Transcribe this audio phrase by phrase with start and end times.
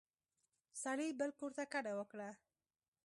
[0.83, 2.29] سړي بل کور ته کډه وکړه.